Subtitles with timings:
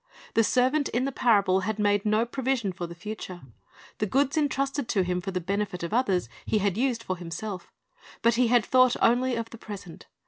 [0.33, 3.41] The servant in the parable had made no provision for the future.
[3.99, 7.71] The goods entrusted to him for the benefit of others he had used for himself;
[8.23, 10.07] but he had thought only of the present.